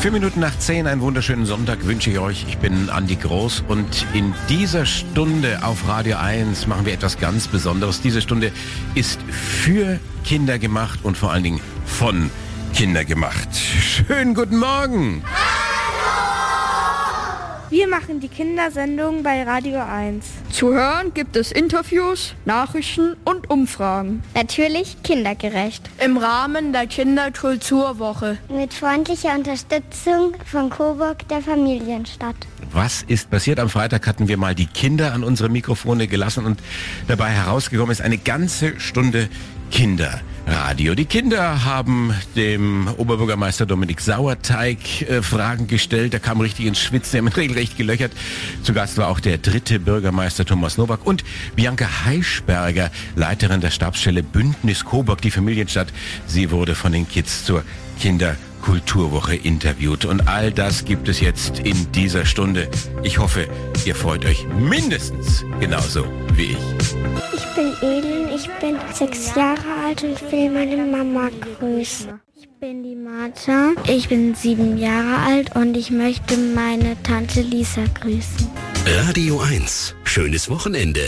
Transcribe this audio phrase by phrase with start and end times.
[0.00, 2.46] Vier Minuten nach zehn, einen wunderschönen Sonntag wünsche ich euch.
[2.48, 7.48] Ich bin Andi Groß und in dieser Stunde auf Radio 1 machen wir etwas ganz
[7.48, 8.00] Besonderes.
[8.00, 8.50] Diese Stunde
[8.94, 12.30] ist für Kinder gemacht und vor allen Dingen von
[12.72, 13.48] Kinder gemacht.
[13.54, 15.22] Schönen guten Morgen!
[17.70, 20.26] Wir machen die Kindersendung bei Radio 1.
[20.50, 24.24] Zu hören gibt es Interviews, Nachrichten und Umfragen.
[24.34, 25.88] Natürlich kindergerecht.
[26.04, 28.38] Im Rahmen der Kinderkulturwoche.
[28.48, 32.34] Mit freundlicher Unterstützung von Coburg der Familienstadt.
[32.72, 33.60] Was ist passiert?
[33.60, 36.58] Am Freitag hatten wir mal die Kinder an unsere Mikrofone gelassen und
[37.06, 39.28] dabei herausgekommen ist eine ganze Stunde
[39.70, 40.94] Kinderradio.
[40.94, 46.14] Die Kinder haben dem Oberbürgermeister Dominik Sauerteig äh, Fragen gestellt.
[46.14, 48.12] Er kam richtig ins Schwitzen, er hat regelrecht gelöchert.
[48.62, 51.24] Zu Gast war auch der dritte Bürgermeister Thomas Nowak und
[51.56, 55.88] Bianca Heischberger, Leiterin der Stabsstelle Bündnis Coburg, die Familienstadt.
[56.26, 57.64] Sie wurde von den Kids zur
[58.00, 60.04] Kinder Kulturwoche interviewt.
[60.04, 62.68] Und all das gibt es jetzt in dieser Stunde.
[63.02, 63.48] Ich hoffe,
[63.84, 66.04] ihr freut euch mindestens genauso
[66.34, 66.58] wie ich.
[67.34, 72.20] Ich bin Elin, ich bin sechs Jahre alt und ich will meine Mama grüßen.
[72.36, 77.84] Ich bin die Martha, ich bin sieben Jahre alt und ich möchte meine Tante Lisa
[78.00, 78.48] grüßen.
[78.86, 79.94] Radio 1.
[80.04, 81.00] Schönes Wochenende.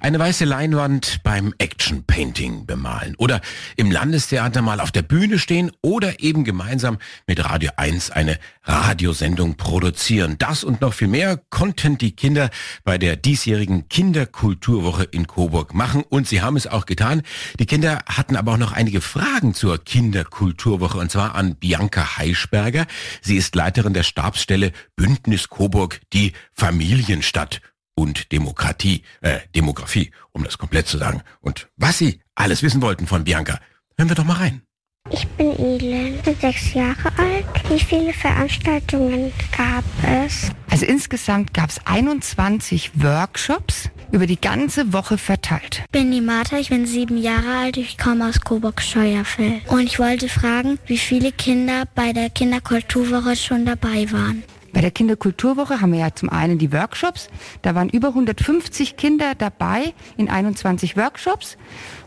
[0.00, 3.40] Eine weiße Leinwand beim Action Painting bemalen oder
[3.76, 9.56] im Landestheater mal auf der Bühne stehen oder eben gemeinsam mit Radio 1 eine Radiosendung
[9.56, 10.36] produzieren.
[10.38, 12.50] Das und noch viel mehr konnten die Kinder
[12.84, 17.22] bei der diesjährigen Kinderkulturwoche in Coburg machen und sie haben es auch getan.
[17.58, 22.86] Die Kinder hatten aber auch noch einige Fragen zur Kinderkulturwoche und zwar an Bianca Heischberger.
[23.22, 27.60] Sie ist Leiterin der Stabsstelle Bündnis Coburg, die Familienstadt
[27.98, 31.22] und Demokratie, äh, Demografie, um das komplett zu sagen.
[31.40, 33.58] Und was Sie alles wissen wollten von Bianca,
[33.96, 34.62] hören wir doch mal rein.
[35.10, 37.46] Ich bin Elin, bin sechs Jahre alt.
[37.68, 40.50] Wie viele Veranstaltungen gab es?
[40.70, 45.82] Also insgesamt gab es 21 Workshops über die ganze Woche verteilt.
[45.86, 49.66] Ich bin die Martha, ich bin sieben Jahre alt, ich komme aus Coburg-Scheuerfeld.
[49.68, 54.44] Und ich wollte fragen, wie viele Kinder bei der Kinderkulturwoche schon dabei waren.
[54.78, 57.30] Bei der Kinderkulturwoche haben wir ja zum einen die Workshops.
[57.62, 61.58] Da waren über 150 Kinder dabei in 21 Workshops.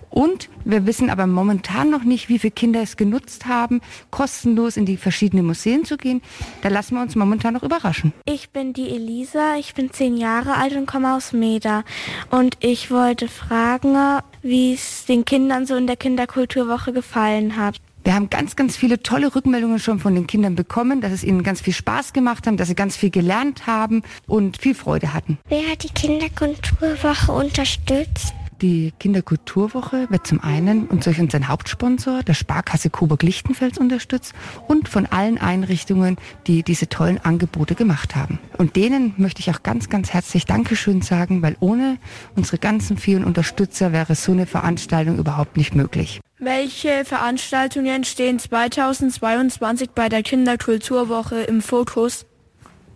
[0.10, 4.86] Und wir wissen aber momentan noch nicht, wie viele Kinder es genutzt haben, kostenlos in
[4.86, 6.22] die verschiedenen Museen zu gehen.
[6.62, 8.14] Da lassen wir uns momentan noch überraschen.
[8.24, 11.84] Ich bin die Elisa, ich bin zehn Jahre alt und komme aus Meda.
[12.30, 17.82] Und ich wollte fragen, wie es den Kindern so in der Kinderkulturwoche gefallen hat.
[18.04, 21.44] Wir haben ganz, ganz viele tolle Rückmeldungen schon von den Kindern bekommen, dass es ihnen
[21.44, 25.38] ganz viel Spaß gemacht haben, dass sie ganz viel gelernt haben und viel Freude hatten.
[25.50, 28.34] Wer hat die Kinderkulturwoche unterstützt?
[28.62, 34.34] Die Kinderkulturwoche wird zum einen und durch unseren Hauptsponsor, der Sparkasse Coburg-Lichtenfels, unterstützt
[34.68, 38.38] und von allen Einrichtungen, die diese tollen Angebote gemacht haben.
[38.60, 41.98] Und denen möchte ich auch ganz, ganz herzlich Dankeschön sagen, weil ohne
[42.36, 46.22] unsere ganzen vielen Unterstützer wäre so eine Veranstaltung überhaupt nicht möglich.
[46.44, 52.26] Welche Veranstaltungen stehen 2022 bei der Kinderkulturwoche im Fokus?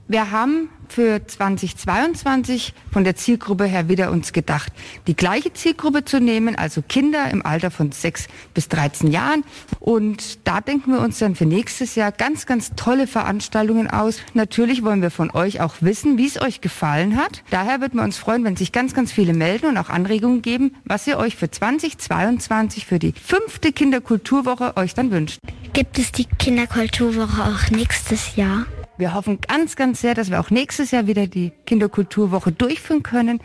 [0.07, 4.71] Wir haben für 2022 von der Zielgruppe her wieder uns gedacht,
[5.07, 9.43] die gleiche Zielgruppe zu nehmen, also Kinder im Alter von 6 bis 13 Jahren.
[9.79, 14.19] Und da denken wir uns dann für nächstes Jahr ganz, ganz tolle Veranstaltungen aus.
[14.35, 17.43] Natürlich wollen wir von euch auch wissen, wie es euch gefallen hat.
[17.49, 20.75] Daher würden wir uns freuen, wenn sich ganz, ganz viele melden und auch Anregungen geben,
[20.85, 25.39] was ihr euch für 2022 für die fünfte Kinderkulturwoche euch dann wünscht.
[25.73, 28.67] Gibt es die Kinderkulturwoche auch nächstes Jahr?
[28.97, 33.41] Wir hoffen ganz, ganz sehr, dass wir auch nächstes Jahr wieder die Kinderkulturwoche durchführen können.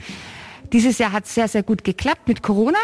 [0.73, 2.79] Dieses Jahr hat es sehr, sehr gut geklappt mit Corona.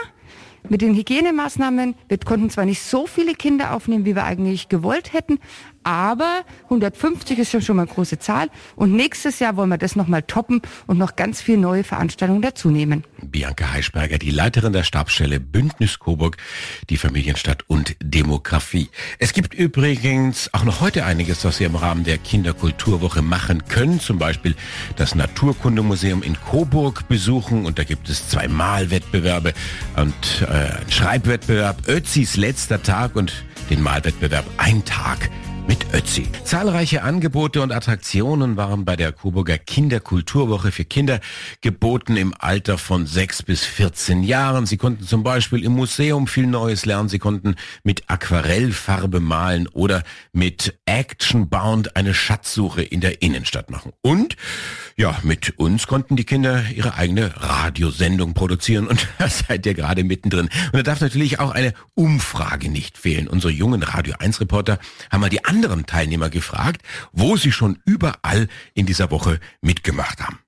[0.68, 5.12] Mit den Hygienemaßnahmen, wir konnten zwar nicht so viele Kinder aufnehmen, wie wir eigentlich gewollt
[5.12, 5.38] hätten,
[5.84, 8.48] aber 150 ist schon, schon mal eine große Zahl.
[8.74, 12.70] Und nächstes Jahr wollen wir das nochmal toppen und noch ganz viele neue Veranstaltungen dazu
[12.70, 13.04] nehmen.
[13.22, 16.36] Bianca Heischberger, die Leiterin der Stabsstelle Bündnis Coburg,
[16.90, 18.88] die Familienstadt und Demografie.
[19.18, 24.00] Es gibt übrigens auch noch heute einiges, was Sie im Rahmen der Kinderkulturwoche machen können.
[24.00, 24.54] Zum Beispiel
[24.96, 29.52] das Naturkundemuseum in Coburg besuchen und da gibt es zwei Malwettbewerbe
[29.96, 35.30] und äh, einen Schreibwettbewerb, Özis letzter Tag und den Malwettbewerb Ein Tag
[35.66, 36.28] mit Ötzi.
[36.44, 41.20] Zahlreiche Angebote und Attraktionen waren bei der Coburger Kinderkulturwoche für Kinder
[41.60, 44.66] geboten im Alter von 6 bis 14 Jahren.
[44.66, 47.08] Sie konnten zum Beispiel im Museum viel Neues lernen.
[47.08, 53.92] Sie konnten mit Aquarellfarbe malen oder mit Action Bound eine Schatzsuche in der Innenstadt machen.
[54.02, 54.36] Und
[54.96, 60.04] ja, mit uns konnten die Kinder ihre eigene Radiosendung produzieren und da seid ihr gerade
[60.04, 60.48] mittendrin.
[60.66, 63.28] Und da darf natürlich auch eine Umfrage nicht fehlen.
[63.28, 64.78] Unsere jungen Radio 1 Reporter
[65.10, 66.82] haben mal die anderen Teilnehmer gefragt,
[67.12, 70.38] wo sie schon überall in dieser Woche mitgemacht haben.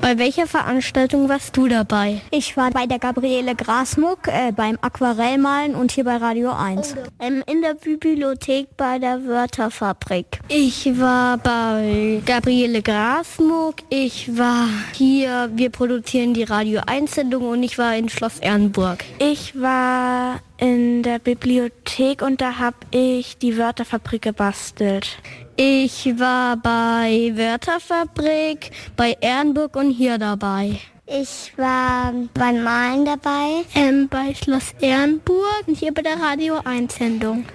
[0.00, 2.20] Bei welcher Veranstaltung warst du dabei?
[2.30, 6.94] Ich war bei der Gabriele Grasmuck, äh, beim Aquarellmalen und hier bei Radio 1.
[7.18, 10.40] Ähm, in der Bibliothek bei der Wörterfabrik.
[10.48, 17.62] Ich war bei Gabriele Grasmuck, ich war hier, wir produzieren die Radio 1 Sendung und
[17.62, 19.04] ich war in Schloss Ehrenburg.
[19.18, 25.18] Ich war in der Bibliothek und da habe ich die Wörterfabrik gebastelt.
[25.56, 30.80] Ich war bei Wörterfabrik, bei Ehrenburg und hier dabei.
[31.06, 33.64] Ich war beim Malen dabei.
[33.74, 37.46] Ähm, bei Schloss Ehrenburg und hier bei der Radio 1 Sendung.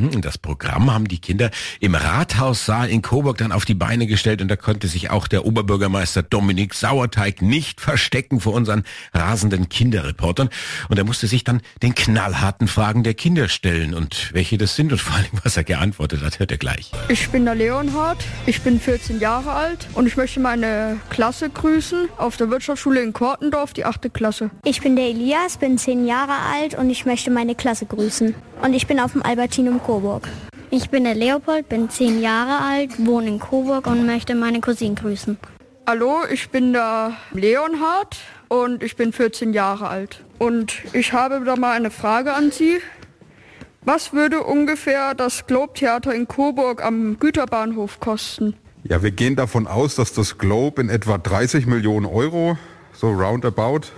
[0.00, 4.40] Mhm, das Programm haben die Kinder im Rathaussaal in Coburg dann auf die Beine gestellt
[4.40, 10.48] und da konnte sich auch der Oberbürgermeister Dominik Sauerteig nicht verstecken vor unseren rasenden Kinderreportern
[10.88, 14.90] und er musste sich dann den knallharten Fragen der Kinder stellen und welche das sind
[14.90, 16.92] und vor allem was er geantwortet hat, hört er gleich.
[17.08, 22.08] Ich bin der Leonhard, ich bin 14 Jahre alt und ich möchte meine Klasse grüßen
[22.16, 24.12] auf der Wirtschaftsschule in Kortendorf, die 8.
[24.14, 24.50] Klasse.
[24.64, 28.34] Ich bin der Elias, bin 10 Jahre alt und ich möchte meine Klasse grüßen.
[28.62, 30.28] Und ich bin auf dem Albertinum Coburg.
[30.70, 34.94] Ich bin der Leopold, bin 10 Jahre alt, wohne in Coburg und möchte meine Cousine
[34.94, 35.36] grüßen.
[35.84, 38.16] Hallo, ich bin der Leonhard
[38.46, 40.22] und ich bin 14 Jahre alt.
[40.38, 42.78] Und ich habe da mal eine Frage an Sie.
[43.82, 48.54] Was würde ungefähr das Globe-Theater in Coburg am Güterbahnhof kosten?
[48.84, 52.56] Ja, wir gehen davon aus, dass das Globe in etwa 30 Millionen Euro,
[52.92, 53.88] so roundabout,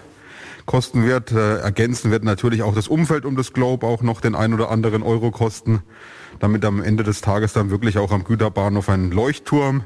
[0.67, 1.33] kosten wird.
[1.33, 4.71] Äh, ergänzen wird natürlich auch das Umfeld um das Globe auch noch den ein oder
[4.71, 5.83] anderen Euro kosten,
[6.41, 9.85] damit am Ende des Tages dann wirklich auch am Güterbahnhof ein Leuchtturm,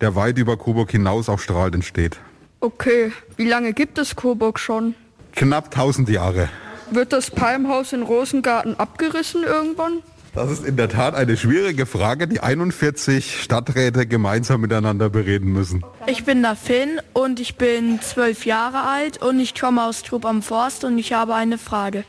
[0.00, 2.20] der weit über Coburg hinaus auch strahlend entsteht.
[2.60, 4.94] Okay, wie lange gibt es Coburg schon?
[5.34, 6.48] Knapp 1000 Jahre.
[6.90, 10.02] Wird das Palmhaus in Rosengarten abgerissen irgendwann?
[10.34, 15.84] Das ist in der Tat eine schwierige Frage, die 41 Stadträte gemeinsam miteinander bereden müssen.
[16.06, 20.24] Ich bin der Finn und ich bin zwölf Jahre alt und ich komme aus Trub
[20.24, 22.04] am Forst und ich habe eine Frage.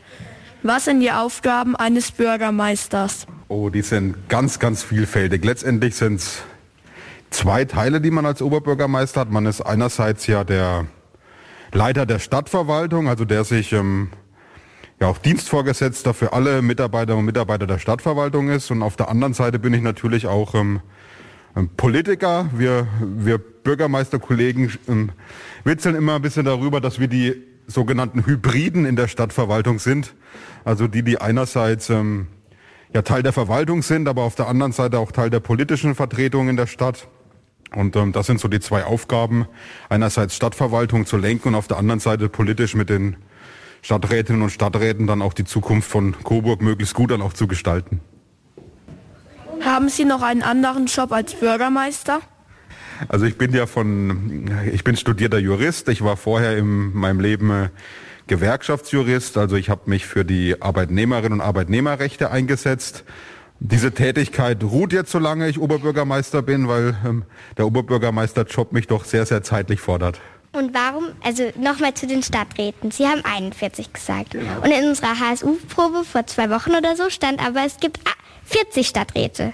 [0.62, 3.26] Was sind die Aufgaben eines Bürgermeisters?
[3.48, 5.44] Oh, die sind ganz, ganz vielfältig.
[5.44, 6.38] Letztendlich sind es
[7.28, 9.30] zwei Teile, die man als Oberbürgermeister hat.
[9.30, 10.86] Man ist einerseits ja der
[11.72, 14.08] Leiter der Stadtverwaltung, also der sich ähm,
[15.00, 18.70] ja auch Dienstvorgesetzter für alle Mitarbeiter und Mitarbeiter der Stadtverwaltung ist.
[18.70, 20.80] Und auf der anderen Seite bin ich natürlich auch ähm,
[21.76, 22.48] Politiker.
[22.52, 25.12] Wir, wir Bürgermeisterkollegen ähm,
[25.64, 27.34] witzeln immer ein bisschen darüber, dass wir die
[27.66, 30.14] sogenannten Hybriden in der Stadtverwaltung sind.
[30.64, 32.26] Also die, die einerseits ähm,
[32.92, 36.48] ja Teil der Verwaltung sind, aber auf der anderen Seite auch Teil der politischen Vertretung
[36.48, 37.08] in der Stadt.
[37.74, 39.46] Und ähm, das sind so die zwei Aufgaben.
[39.88, 43.16] Einerseits Stadtverwaltung zu lenken und auf der anderen Seite politisch mit den
[43.84, 48.00] Stadträtinnen und Stadträten dann auch die Zukunft von Coburg möglichst gut dann auch zu gestalten.
[49.62, 52.20] Haben Sie noch einen anderen Job als Bürgermeister?
[53.08, 55.90] Also ich bin ja von, ich bin studierter Jurist.
[55.90, 57.68] Ich war vorher in meinem Leben äh,
[58.26, 59.36] Gewerkschaftsjurist.
[59.36, 63.04] Also ich habe mich für die Arbeitnehmerinnen und Arbeitnehmerrechte eingesetzt.
[63.60, 67.24] Diese Tätigkeit ruht jetzt, solange ich Oberbürgermeister bin, weil ähm,
[67.58, 70.22] der Oberbürgermeisterjob mich doch sehr, sehr zeitlich fordert.
[70.54, 72.92] Und warum, also nochmal zu den Stadträten.
[72.92, 74.30] Sie haben 41 gesagt.
[74.30, 74.60] Genau.
[74.62, 77.98] Und in unserer HSU-Probe vor zwei Wochen oder so stand aber, es gibt
[78.44, 79.52] 40 Stadträte.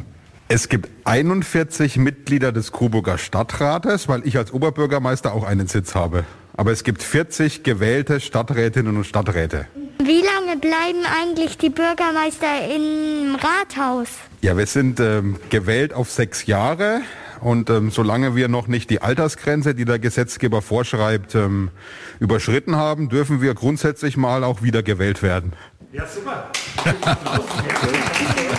[0.48, 6.24] Es gibt 41 Mitglieder des Coburger Stadtrates, weil ich als Oberbürgermeister auch einen Sitz habe.
[6.54, 9.66] Aber es gibt 40 gewählte Stadträtinnen und Stadträte.
[10.02, 14.08] Wie lange bleiben eigentlich die Bürgermeister im Rathaus?
[14.42, 17.00] Ja, wir sind ähm, gewählt auf sechs Jahre.
[17.40, 21.70] Und ähm, solange wir noch nicht die Altersgrenze, die der Gesetzgeber vorschreibt, ähm,
[22.18, 25.54] überschritten haben, dürfen wir grundsätzlich mal auch wieder gewählt werden.
[25.92, 26.50] Ja, super.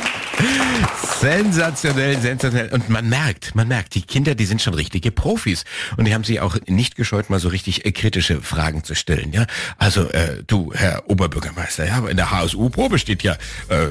[1.22, 2.74] Sensationell, sensationell.
[2.74, 5.66] Und man merkt, man merkt, die Kinder, die sind schon richtige Profis.
[5.96, 9.32] Und die haben sich auch nicht gescheut, mal so richtig äh, kritische Fragen zu stellen.
[9.32, 9.46] Ja,
[9.78, 13.34] Also, äh, du, Herr Oberbürgermeister, ja, in der HSU-Probe steht ja
[13.70, 13.88] äh,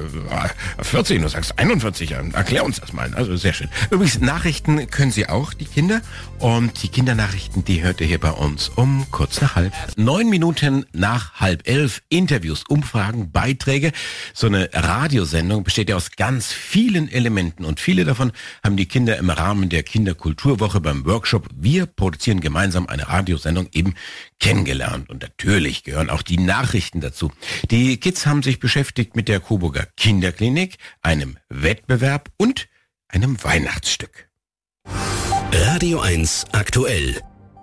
[0.83, 2.11] 14, du sagst 41.
[2.33, 3.15] Erklär uns das mal.
[3.15, 3.69] Also sehr schön.
[3.91, 6.01] Übrigens, Nachrichten können Sie auch, die Kinder.
[6.41, 9.73] Und die Kindernachrichten, die hört ihr hier bei uns um kurz nach halb.
[9.97, 12.03] Neun Minuten nach halb elf.
[12.09, 13.93] Interviews, Umfragen, Beiträge.
[14.35, 18.33] So eine Radiosendung besteht ja aus ganz vielen Elementen und viele davon
[18.65, 23.95] haben die Kinder im Rahmen der Kinderkulturwoche beim Workshop Wir produzieren gemeinsam eine Radiosendung eben
[24.39, 25.11] kennengelernt.
[25.11, 27.31] Und natürlich gehören auch die Nachrichten dazu.
[27.71, 32.69] Die Kids haben sich beschäftigt mit der Coburger Kinderklinik, einem Wettbewerb und
[33.09, 34.29] einem Weihnachtsstück.
[35.53, 37.21] Radio 1 aktuell.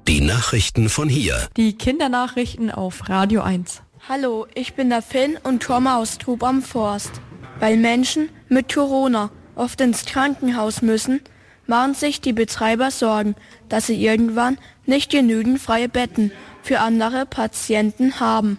[0.07, 1.49] Die Nachrichten von hier.
[1.57, 3.81] Die Kindernachrichten auf Radio 1.
[4.07, 7.21] Hallo, ich bin der Finn und komme aus Trub am Forst.
[7.59, 11.21] Weil Menschen mit Corona oft ins Krankenhaus müssen,
[11.65, 13.35] machen sich die Betreiber Sorgen,
[13.69, 16.31] dass sie irgendwann nicht genügend freie Betten
[16.63, 18.57] für andere Patienten haben.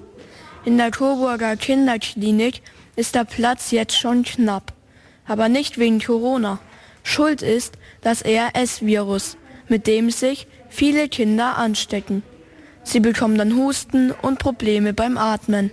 [0.64, 2.60] In der Coburger Kinderklinik
[2.96, 4.72] ist der Platz jetzt schon knapp.
[5.26, 6.58] Aber nicht wegen Corona.
[7.02, 9.36] Schuld ist das RS-Virus,
[9.68, 12.22] mit dem sich viele Kinder anstecken.
[12.82, 15.70] Sie bekommen dann Husten und Probleme beim Atmen.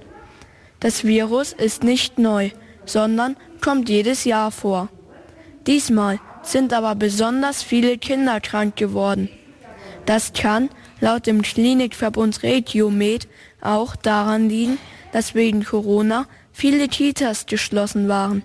[0.79, 2.51] Das Virus ist nicht neu,
[2.85, 4.89] sondern kommt jedes Jahr vor.
[5.67, 9.29] Diesmal sind aber besonders viele Kinder krank geworden.
[10.05, 10.69] Das kann
[10.99, 13.27] laut dem Klinikverbund Regiomed
[13.61, 14.77] auch daran liegen,
[15.11, 18.43] dass wegen Corona viele Kitas geschlossen waren.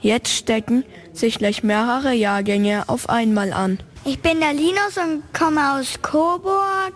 [0.00, 3.80] Jetzt stecken sich gleich mehrere Jahrgänge auf einmal an.
[4.04, 6.94] Ich bin der Linus und komme aus Coburg.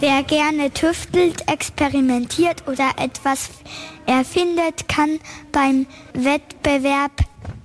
[0.00, 3.50] Wer gerne tüftelt, experimentiert oder etwas
[4.06, 5.18] erfindet, kann
[5.52, 7.12] beim Wettbewerb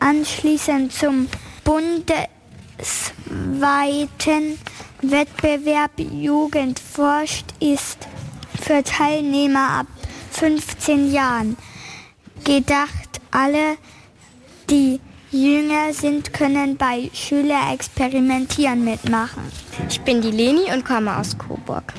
[0.00, 1.30] anschließend zum
[1.64, 2.28] bundesweiten
[5.00, 8.06] Wettbewerb Jugend forscht ist
[8.60, 9.86] für Teilnehmer ab
[10.32, 11.56] 15 Jahren
[12.44, 13.22] gedacht.
[13.30, 13.78] Alle
[14.70, 19.42] die jünger sind, können bei Schüler experimentieren mitmachen.
[19.88, 21.92] Ich bin die Leni und komme aus Coburg.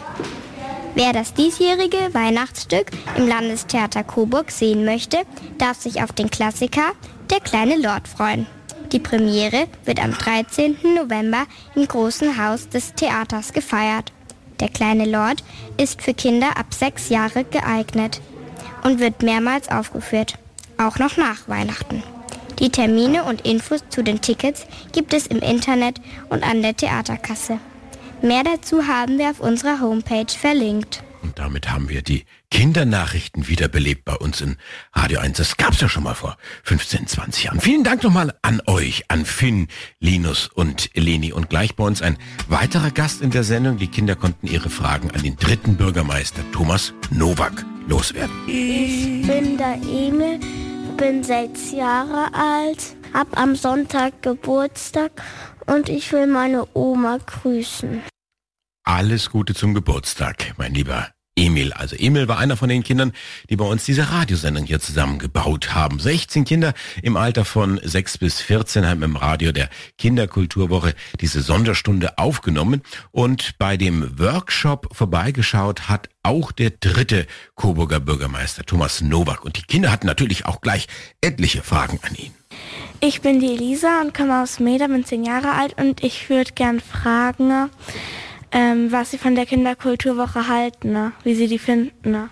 [0.95, 5.17] Wer das diesjährige Weihnachtsstück im Landestheater Coburg sehen möchte,
[5.57, 6.91] darf sich auf den Klassiker
[7.29, 8.47] Der kleine Lord freuen.
[8.91, 10.77] Die Premiere wird am 13.
[10.95, 11.45] November
[11.75, 14.11] im großen Haus des Theaters gefeiert.
[14.59, 15.43] Der kleine Lord
[15.77, 18.19] ist für Kinder ab sechs Jahre geeignet
[18.83, 20.33] und wird mehrmals aufgeführt,
[20.77, 22.03] auch noch nach Weihnachten.
[22.59, 27.59] Die Termine und Infos zu den Tickets gibt es im Internet und an der Theaterkasse.
[28.21, 31.03] Mehr dazu haben wir auf unserer Homepage verlinkt.
[31.21, 34.57] Und damit haben wir die Kindernachrichten wiederbelebt bei uns in
[34.93, 35.37] Radio 1.
[35.37, 37.59] Das gab's ja schon mal vor 15, 20 Jahren.
[37.59, 39.67] Vielen Dank nochmal an euch, an Finn,
[39.99, 41.31] Linus und Leni.
[41.33, 43.77] Und gleich bei uns ein weiterer Gast in der Sendung.
[43.77, 48.35] Die Kinder konnten ihre Fragen an den dritten Bürgermeister Thomas Nowak loswerden.
[48.47, 50.39] Ich bin der Emil
[50.99, 55.11] bin sechs Jahre alt, hab am Sonntag Geburtstag
[55.65, 58.03] und ich will meine Oma grüßen.
[58.83, 61.71] Alles Gute zum Geburtstag, mein lieber Emil.
[61.71, 63.13] Also Emil war einer von den Kindern,
[63.49, 65.99] die bei uns diese Radiosendung hier zusammengebaut haben.
[65.99, 72.17] 16 Kinder im Alter von 6 bis 14 haben im Radio der Kinderkulturwoche diese Sonderstunde
[72.17, 72.81] aufgenommen
[73.11, 79.45] und bei dem Workshop vorbeigeschaut hat auch der dritte Coburger Bürgermeister Thomas Nowak.
[79.45, 80.87] Und die Kinder hatten natürlich auch gleich
[81.21, 82.33] etliche Fragen an ihn.
[82.99, 86.51] Ich bin die Elisa und komme aus Meda, bin zehn Jahre alt und ich würde
[86.51, 87.69] gern fragen,
[88.51, 91.11] ähm, was sie von der Kinderkulturwoche halten, ne?
[91.23, 92.11] wie sie die finden.
[92.11, 92.29] Ne?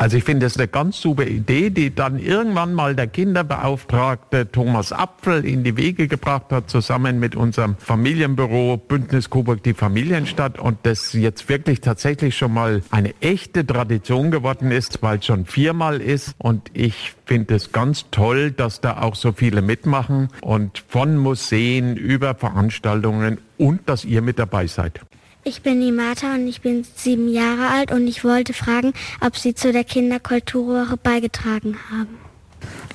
[0.00, 4.94] Also ich finde das eine ganz super Idee, die dann irgendwann mal der Kinderbeauftragte Thomas
[4.94, 10.78] Apfel in die Wege gebracht hat, zusammen mit unserem Familienbüro Bündnis Coburg die Familienstadt und
[10.84, 16.00] das jetzt wirklich tatsächlich schon mal eine echte Tradition geworden ist, weil es schon viermal
[16.00, 21.18] ist und ich finde es ganz toll, dass da auch so viele mitmachen und von
[21.18, 25.02] Museen über Veranstaltungen und dass ihr mit dabei seid.
[25.42, 29.36] Ich bin die Martha und ich bin sieben Jahre alt und ich wollte fragen, ob
[29.36, 32.18] Sie zu der Kinderkulturwoche beigetragen haben.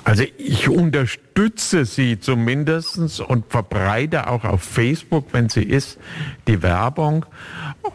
[0.04, 5.98] Also ich unterstütze sie zumindest und verbreite auch auf Facebook, wenn sie ist,
[6.46, 7.26] die Werbung.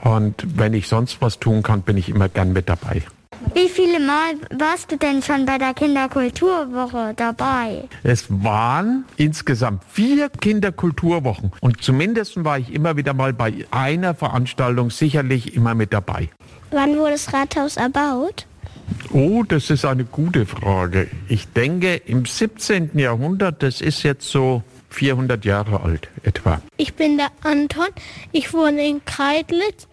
[0.02, 3.04] Und wenn ich sonst was tun kann, bin ich immer gern mit dabei.
[3.54, 7.84] Wie viele Mal warst du denn schon bei der Kinderkulturwoche dabei?
[8.04, 14.90] Es waren insgesamt vier Kinderkulturwochen und zumindest war ich immer wieder mal bei einer Veranstaltung
[14.90, 16.30] sicherlich immer mit dabei.
[16.72, 18.46] Wann wurde das Rathaus erbaut?
[19.12, 21.08] Oh, das ist eine gute Frage.
[21.28, 22.92] Ich denke im 17.
[22.98, 26.62] Jahrhundert, das ist jetzt so 400 Jahre alt etwa.
[26.78, 27.88] Ich bin der Anton,
[28.32, 29.88] ich wohne in Kreidlitz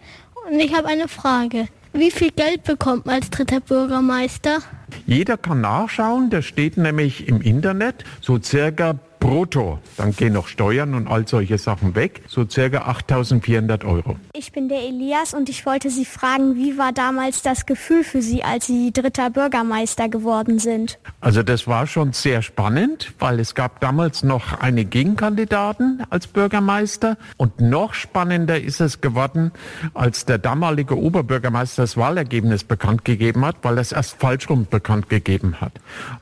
[0.49, 1.67] und ich habe eine Frage.
[1.93, 4.59] Wie viel Geld bekommt man als dritter Bürgermeister?
[5.07, 9.79] Jeder kann nachschauen, das steht nämlich im Internet, so circa brutto.
[9.97, 12.21] Dann gehen noch Steuern und all solche Sachen weg.
[12.27, 14.15] So circa 8400 Euro.
[14.33, 18.21] Ich bin der Elias und ich wollte Sie fragen, wie war damals das Gefühl für
[18.21, 20.99] Sie, als Sie dritter Bürgermeister geworden sind?
[21.19, 27.17] Also das war schon sehr spannend, weil es gab damals noch eine Gegenkandidaten als Bürgermeister
[27.37, 29.51] und noch spannender ist es geworden,
[29.93, 34.67] als der damalige Oberbürgermeister das Wahlergebnis bekannt gegeben hat, weil er es erst falsch rum
[34.69, 35.73] bekannt gegeben hat.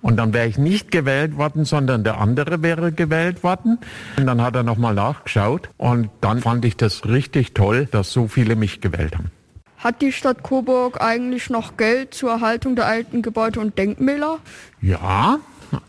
[0.01, 3.79] Und dann wäre ich nicht gewählt worden, sondern der andere wäre gewählt worden.
[4.17, 8.27] Und dann hat er nochmal nachgeschaut und dann fand ich das richtig toll, dass so
[8.27, 9.31] viele mich gewählt haben.
[9.77, 14.39] Hat die Stadt Coburg eigentlich noch Geld zur Erhaltung der alten Gebäude und Denkmäler?
[14.81, 15.39] Ja,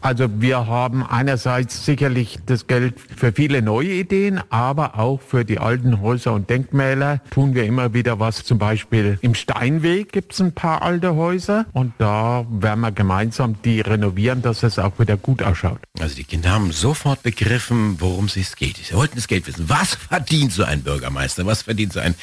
[0.00, 5.58] also wir haben einerseits sicherlich das Geld für viele neue Ideen, aber auch für die
[5.58, 8.44] alten Häuser und Denkmäler tun wir immer wieder was.
[8.44, 13.56] Zum Beispiel im Steinweg gibt es ein paar alte Häuser und da werden wir gemeinsam
[13.64, 15.78] die renovieren, dass es auch wieder gut ausschaut.
[16.00, 18.76] Also die Kinder haben sofort begriffen, worum es geht.
[18.76, 19.68] Sie wollten das Geld wissen.
[19.68, 21.46] Was verdient so ein Bürgermeister?
[21.46, 22.14] Was verdient so ein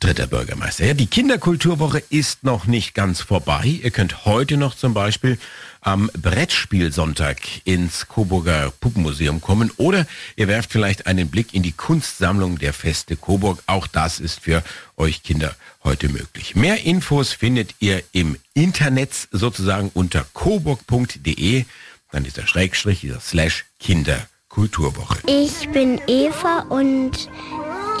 [0.00, 0.86] dritter Bürgermeister?
[0.86, 3.80] Ja, die Kinderkulturwoche ist noch nicht ganz vorbei.
[3.82, 5.38] Ihr könnt heute noch zum Beispiel
[5.84, 12.58] am Brettspielsonntag ins Coburger Puppenmuseum kommen oder ihr werft vielleicht einen Blick in die Kunstsammlung
[12.58, 13.62] der Feste Coburg.
[13.66, 14.64] Auch das ist für
[14.96, 16.56] euch Kinder heute möglich.
[16.56, 21.64] Mehr Infos findet ihr im Internet sozusagen unter coburg.de.
[22.10, 25.18] Dann dieser Schrägstrich, dieser Slash Kinderkulturwoche.
[25.26, 27.28] Ich bin Eva und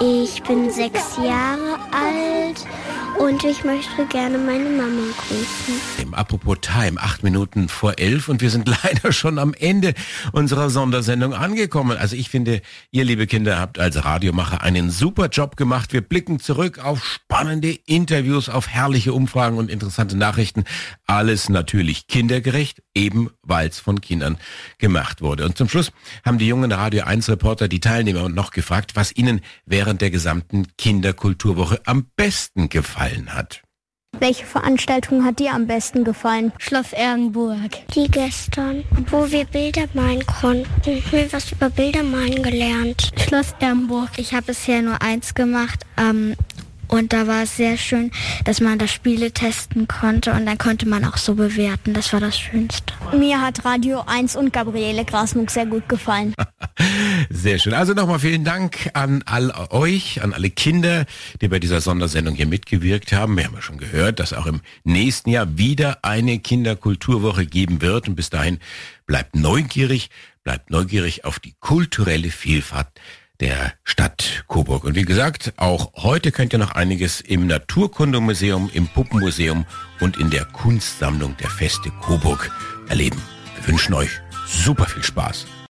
[0.00, 2.64] ich bin sechs Jahre alt
[3.18, 6.14] und ich möchte gerne meine Mama grüßen.
[6.14, 9.94] Apropos Time, acht Minuten vor elf und wir sind leider schon am Ende
[10.32, 11.96] unserer Sondersendung angekommen.
[11.96, 15.92] Also ich finde, ihr liebe Kinder habt als Radiomacher einen super Job gemacht.
[15.92, 20.64] Wir blicken zurück auf spannende Interviews, auf herrliche Umfragen und interessante Nachrichten.
[21.06, 24.38] Alles natürlich kindergerecht, eben weil es von Kindern
[24.78, 25.44] gemacht wurde.
[25.44, 25.92] Und zum Schluss
[26.24, 30.66] haben die jungen Radio 1 Reporter die Teilnehmer noch gefragt, was ihnen während der gesamten
[30.76, 33.62] Kinderkulturwoche am besten gefallen hat.
[34.20, 36.52] Welche Veranstaltung hat dir am besten gefallen?
[36.58, 37.70] Schloss Ehrenburg.
[37.94, 40.66] Die gestern, wo wir Bilder malen konnten.
[40.86, 43.12] Ich habe was über Bilder malen gelernt.
[43.16, 44.10] Schloss Ehrenburg.
[44.16, 45.84] Ich habe bisher nur eins gemacht.
[45.96, 46.36] Ähm,
[46.88, 48.12] und da war es sehr schön,
[48.44, 51.92] dass man da Spiele testen konnte und dann konnte man auch so bewerten.
[51.94, 52.94] Das war das Schönste.
[53.12, 56.34] Mir hat Radio 1 und Gabriele Grasmuck sehr gut gefallen.
[57.30, 57.74] Sehr schön.
[57.74, 61.06] Also nochmal vielen Dank an all euch, an alle Kinder,
[61.40, 63.36] die bei dieser Sondersendung hier mitgewirkt haben.
[63.36, 68.08] Wir haben ja schon gehört, dass auch im nächsten Jahr wieder eine Kinderkulturwoche geben wird.
[68.08, 68.58] Und bis dahin
[69.06, 70.10] bleibt neugierig,
[70.42, 72.88] bleibt neugierig auf die kulturelle Vielfalt
[73.40, 74.84] der Stadt Coburg.
[74.84, 79.66] Und wie gesagt, auch heute könnt ihr noch einiges im Naturkundemuseum, im Puppenmuseum
[80.00, 82.50] und in der Kunstsammlung der Feste Coburg
[82.88, 83.20] erleben.
[83.56, 84.10] Wir wünschen euch
[84.46, 85.46] super viel Spaß.